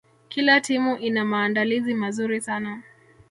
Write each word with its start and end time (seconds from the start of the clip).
kila 0.29 0.61
timu 0.61 0.95
ina 0.97 1.25
maandalizi 1.25 1.93
mazuri 1.93 2.41
sana 2.41 2.81